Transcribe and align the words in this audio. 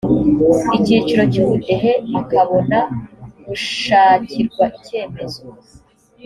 icyiciro 0.77 1.23
cy 1.31 1.39
ubudehe 1.43 1.91
akabona 2.19 2.77
gushakirwa 3.45 4.63
icyemezo 4.77 5.41